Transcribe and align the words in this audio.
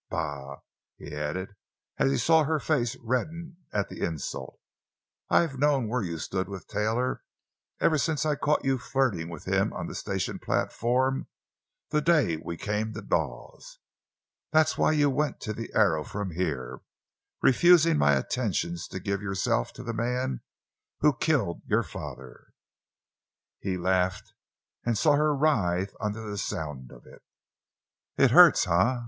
Bah!" 0.09 0.61
he 0.97 1.15
added 1.15 1.53
as 1.99 2.09
he 2.11 2.17
saw 2.17 2.43
her 2.43 2.59
face 2.59 2.95
redden 3.03 3.57
at 3.71 3.87
the 3.87 4.01
insult; 4.03 4.59
"I've 5.29 5.59
known 5.59 5.87
where 5.87 6.01
you 6.01 6.17
stood 6.17 6.49
with 6.49 6.67
Taylor 6.67 7.23
ever 7.79 7.99
since 7.99 8.25
I 8.25 8.33
caught 8.33 8.65
you 8.65 8.79
flirting 8.79 9.29
with 9.29 9.45
him 9.47 9.71
on 9.73 9.85
the 9.85 9.93
station 9.93 10.39
platform 10.39 11.27
the 11.91 12.01
day 12.01 12.37
we 12.37 12.57
came 12.57 12.93
to 12.95 13.01
Dawes. 13.03 13.77
That's 14.51 14.75
why 14.75 14.93
you 14.93 15.07
went 15.11 15.39
to 15.41 15.53
the 15.53 15.69
Arrow 15.75 16.03
from 16.03 16.31
here—refusing 16.31 17.95
my 17.99 18.13
attentions 18.13 18.87
to 18.87 18.99
give 18.99 19.21
yourself 19.21 19.71
to 19.73 19.83
the 19.83 19.93
man 19.93 20.41
who 21.01 21.15
killed 21.15 21.61
your 21.67 21.83
father!" 21.83 22.55
He 23.59 23.77
laughed, 23.77 24.33
and 24.83 24.97
saw 24.97 25.13
her 25.15 25.35
writhe 25.35 25.93
under 25.99 26.27
the 26.27 26.39
sound 26.39 26.91
of 26.91 27.05
it. 27.05 27.21
"It 28.17 28.31
hurts, 28.31 28.65
eh?" 28.65 28.97